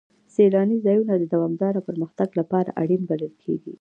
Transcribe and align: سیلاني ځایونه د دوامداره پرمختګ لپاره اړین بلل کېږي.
سیلاني 0.33 0.77
ځایونه 0.85 1.13
د 1.17 1.23
دوامداره 1.33 1.81
پرمختګ 1.89 2.29
لپاره 2.39 2.75
اړین 2.81 3.01
بلل 3.09 3.33
کېږي. 3.43 3.69